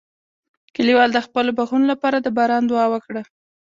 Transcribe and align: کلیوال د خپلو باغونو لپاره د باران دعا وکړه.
کلیوال 0.75 1.09
د 1.13 1.19
خپلو 1.25 1.49
باغونو 1.57 1.85
لپاره 1.93 2.17
د 2.19 2.27
باران 2.37 2.63
دعا 2.67 2.85
وکړه. 2.91 3.21